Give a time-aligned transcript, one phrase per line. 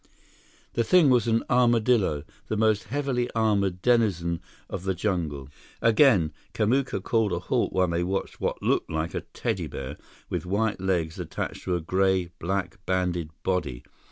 [0.73, 5.47] The thing was an armadillo, the most heavily armored denizen of the jungle.
[5.79, 10.43] Again, Kamuka called a halt while they watched what looked like a Teddy bear with
[10.47, 13.83] white legs attached to a gray, black banded body.